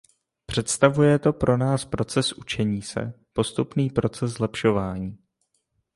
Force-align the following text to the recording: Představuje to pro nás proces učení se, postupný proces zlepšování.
Představuje 0.45 1.19
to 1.19 1.33
pro 1.33 1.57
nás 1.57 1.85
proces 1.85 2.33
učení 2.33 2.81
se, 2.81 3.13
postupný 3.33 3.89
proces 3.89 4.31
zlepšování. 4.31 5.17